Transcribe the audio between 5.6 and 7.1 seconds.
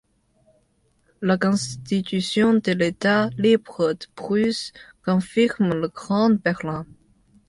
le Grand-Berlin.